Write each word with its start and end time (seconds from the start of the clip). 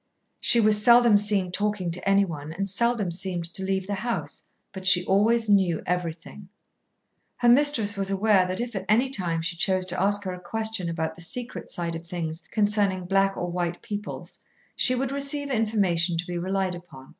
She 0.39 0.59
was 0.59 0.83
seldom 0.83 1.15
seen 1.19 1.51
talking 1.51 1.91
to 1.91 2.09
anyone 2.09 2.51
and 2.53 2.67
seldom 2.67 3.11
seemed 3.11 3.45
to 3.53 3.63
leave 3.63 3.85
the 3.85 3.93
house, 3.93 4.47
but 4.73 4.87
she 4.87 5.05
always 5.05 5.47
knew 5.47 5.83
everything. 5.85 6.49
Her 7.37 7.49
mistress 7.49 7.95
was 7.95 8.09
aware 8.09 8.47
that 8.47 8.59
if 8.59 8.75
at 8.75 8.85
any 8.89 9.11
time 9.11 9.43
she 9.43 9.55
chose 9.57 9.85
to 9.85 10.01
ask 10.01 10.23
her 10.23 10.33
a 10.33 10.39
question 10.41 10.89
about 10.89 11.13
the 11.13 11.21
secret 11.21 11.69
side 11.69 11.93
of 11.95 12.07
things 12.07 12.41
concerning 12.49 13.05
black 13.05 13.37
or 13.37 13.51
white 13.51 13.79
peoples, 13.83 14.39
she 14.75 14.95
would 14.95 15.11
receive 15.11 15.51
information 15.51 16.17
to 16.17 16.25
be 16.25 16.39
relied 16.39 16.73
upon. 16.73 17.09